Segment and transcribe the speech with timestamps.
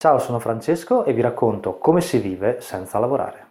[0.00, 3.48] Ciao, sono Francesco e vi racconto come si vive senza lavorare.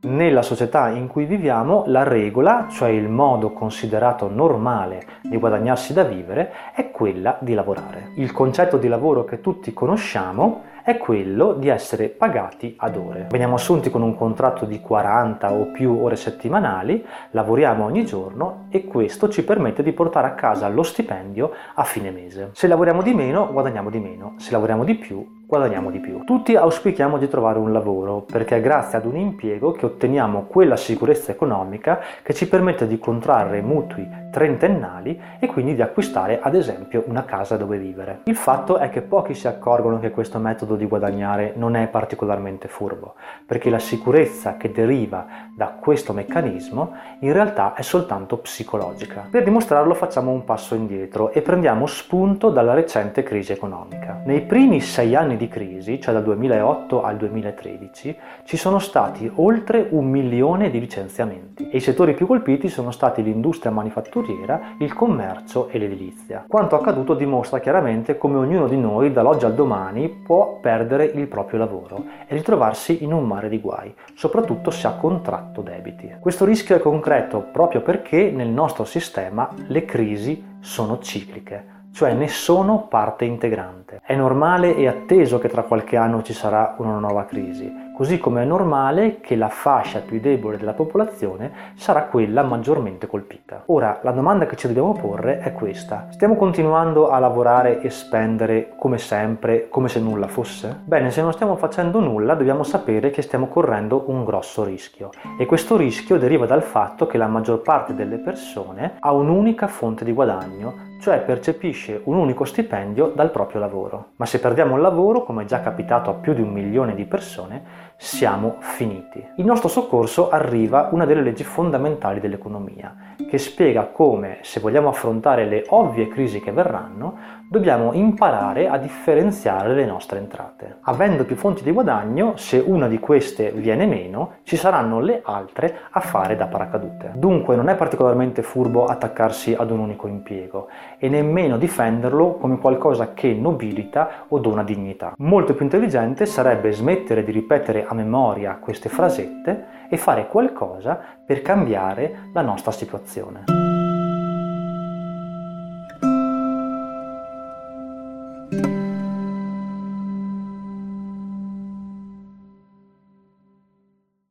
[0.00, 6.04] Nella società in cui viviamo la regola, cioè il modo considerato normale di guadagnarsi da
[6.04, 8.12] vivere, è quella di lavorare.
[8.16, 13.26] Il concetto di lavoro che tutti conosciamo è quello di essere pagati ad ore.
[13.30, 18.84] Veniamo assunti con un contratto di 40 o più ore settimanali, lavoriamo ogni giorno e
[18.84, 22.50] questo ci permette di portare a casa lo stipendio a fine mese.
[22.52, 26.22] Se lavoriamo di meno, guadagniamo di meno, se lavoriamo di più, guadagniamo di più.
[26.22, 30.76] Tutti auspichiamo di trovare un lavoro perché è grazie ad un impiego che otteniamo quella
[30.76, 37.02] sicurezza economica che ci permette di contrarre mutui trentennali e quindi di acquistare ad esempio
[37.08, 38.20] una casa dove vivere.
[38.24, 42.68] Il fatto è che pochi si accorgono che questo metodo di guadagnare non è particolarmente
[42.68, 43.14] furbo,
[43.44, 49.26] perché la sicurezza che deriva da questo meccanismo in realtà è soltanto psicologica.
[49.28, 54.22] Per dimostrarlo facciamo un passo indietro e prendiamo spunto dalla recente crisi economica.
[54.24, 59.86] Nei primi sei anni di crisi, cioè dal 2008 al 2013, ci sono stati oltre
[59.90, 65.68] un milione di licenziamenti e i settori più colpiti sono stati l'industria manifatturiera, il commercio
[65.68, 66.44] e l'edilizia.
[66.46, 71.58] Quanto accaduto dimostra chiaramente come ognuno di noi dall'oggi al domani può perdere il proprio
[71.58, 76.16] lavoro e ritrovarsi in un mare di guai, soprattutto se ha contratto debiti.
[76.20, 82.28] Questo rischio è concreto proprio perché nel nostro sistema le crisi sono cicliche cioè ne
[82.28, 84.00] sono parte integrante.
[84.02, 88.42] È normale e atteso che tra qualche anno ci sarà una nuova crisi, così come
[88.42, 93.64] è normale che la fascia più debole della popolazione sarà quella maggiormente colpita.
[93.66, 96.06] Ora, la domanda che ci dobbiamo porre è questa.
[96.10, 100.80] Stiamo continuando a lavorare e spendere come sempre, come se nulla fosse?
[100.84, 105.46] Bene, se non stiamo facendo nulla, dobbiamo sapere che stiamo correndo un grosso rischio e
[105.46, 110.12] questo rischio deriva dal fatto che la maggior parte delle persone ha un'unica fonte di
[110.12, 114.10] guadagno cioè percepisce un unico stipendio dal proprio lavoro.
[114.16, 117.06] Ma se perdiamo il lavoro, come è già capitato a più di un milione di
[117.06, 119.22] persone, siamo finiti.
[119.36, 122.96] Il nostro soccorso arriva una delle leggi fondamentali dell'economia,
[123.28, 127.18] che spiega come, se vogliamo affrontare le ovvie crisi che verranno,
[127.50, 130.78] dobbiamo imparare a differenziare le nostre entrate.
[130.82, 135.80] Avendo più fonti di guadagno, se una di queste viene meno, ci saranno le altre
[135.90, 137.10] a fare da paracadute.
[137.16, 143.12] Dunque non è particolarmente furbo attaccarsi ad un unico impiego e nemmeno difenderlo come qualcosa
[143.12, 145.12] che nobilita o dona dignità.
[145.18, 151.42] Molto più intelligente sarebbe smettere di ripetere a memoria queste frasette e fare qualcosa per
[151.42, 153.42] cambiare la nostra situazione.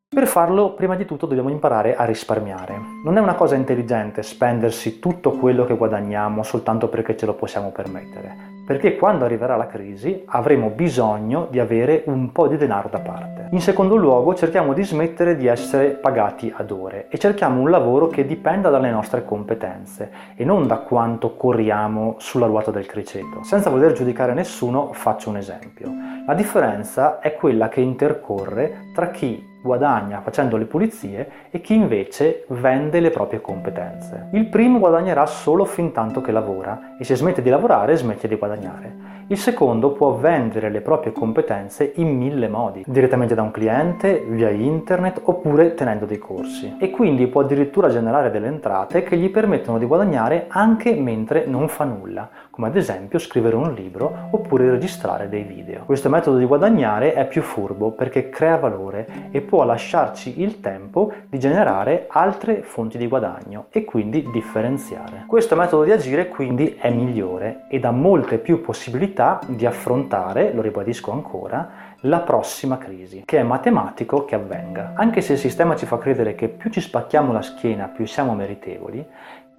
[0.07, 2.77] Per farlo, prima di tutto, dobbiamo imparare a risparmiare.
[3.03, 7.71] Non è una cosa intelligente spendersi tutto quello che guadagniamo soltanto perché ce lo possiamo
[7.71, 12.99] permettere perché quando arriverà la crisi avremo bisogno di avere un po' di denaro da
[12.99, 13.47] parte.
[13.49, 18.09] In secondo luogo cerchiamo di smettere di essere pagati ad ore e cerchiamo un lavoro
[18.09, 23.41] che dipenda dalle nostre competenze e non da quanto corriamo sulla ruota del criceto.
[23.41, 25.91] Senza voler giudicare nessuno faccio un esempio.
[26.27, 32.45] La differenza è quella che intercorre tra chi guadagna facendo le pulizie e chi invece
[32.49, 34.29] vende le proprie competenze.
[34.31, 38.35] Il primo guadagnerà solo fin tanto che lavora e se smette di lavorare smette di
[38.35, 39.17] guadagnare.
[39.31, 44.49] Il secondo può vendere le proprie competenze in mille modi, direttamente da un cliente, via
[44.49, 46.77] internet oppure tenendo dei corsi.
[46.79, 51.67] E quindi può addirittura generare delle entrate che gli permettono di guadagnare anche mentre non
[51.67, 55.83] fa nulla, come ad esempio scrivere un libro oppure registrare dei video.
[55.85, 61.11] Questo metodo di guadagnare è più furbo perché crea valore e può lasciarci il tempo
[61.27, 65.23] di generare altre fonti di guadagno e quindi differenziare.
[65.25, 70.61] Questo metodo di agire quindi è migliore e dà molte più possibilità di affrontare, lo
[70.61, 74.93] ribadisco ancora, la prossima crisi, che è matematico che avvenga.
[74.93, 78.35] Anche se il sistema ci fa credere che più ci spacchiamo la schiena, più siamo
[78.35, 79.03] meritevoli,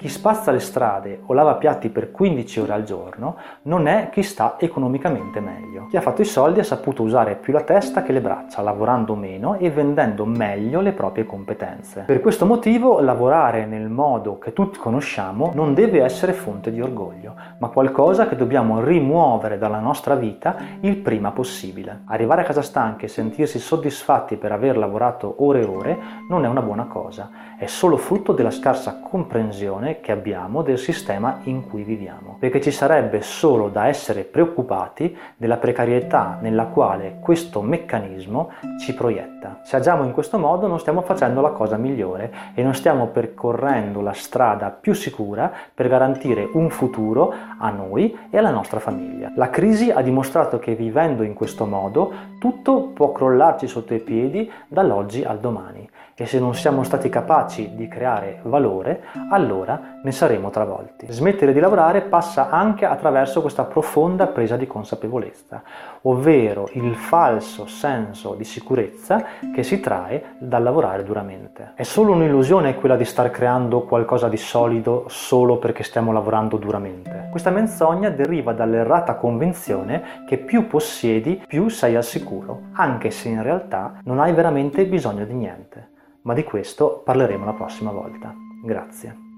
[0.00, 4.22] chi spazza le strade o lava piatti per 15 ore al giorno non è chi
[4.22, 5.88] sta economicamente meglio.
[5.90, 9.14] Chi ha fatto i soldi ha saputo usare più la testa che le braccia, lavorando
[9.14, 12.04] meno e vendendo meglio le proprie competenze.
[12.06, 17.34] Per questo motivo lavorare nel modo che tutti conosciamo non deve essere fonte di orgoglio,
[17.58, 22.04] ma qualcosa che dobbiamo rimuovere dalla nostra vita il prima possibile.
[22.06, 25.98] Arrivare a casa stanchi e sentirsi soddisfatti per aver lavorato ore e ore
[26.30, 27.28] non è una buona cosa,
[27.58, 32.60] è solo frutto della scarsa comprensione visione che abbiamo del sistema in cui viviamo, perché
[32.60, 39.60] ci sarebbe solo da essere preoccupati della precarietà nella quale questo meccanismo ci proietta.
[39.64, 44.00] Se agiamo in questo modo non stiamo facendo la cosa migliore e non stiamo percorrendo
[44.00, 49.32] la strada più sicura per garantire un futuro a noi e alla nostra famiglia.
[49.34, 54.50] La crisi ha dimostrato che vivendo in questo modo tutto può crollarci sotto i piedi
[54.68, 55.88] dall'oggi al domani
[56.20, 61.06] e se non siamo stati capaci di creare valore, allora ne saremo travolti.
[61.08, 65.62] Smettere di lavorare passa anche attraverso questa profonda presa di consapevolezza,
[66.02, 69.24] ovvero il falso senso di sicurezza
[69.54, 71.72] che si trae dal lavorare duramente.
[71.74, 77.28] È solo un'illusione quella di star creando qualcosa di solido solo perché stiamo lavorando duramente.
[77.30, 83.42] Questa menzogna deriva dall'errata convinzione che più possiedi, più sei al sicuro, anche se in
[83.42, 85.88] realtà non hai veramente bisogno di niente
[86.22, 88.34] ma di questo parleremo la prossima volta.
[88.62, 89.29] Grazie.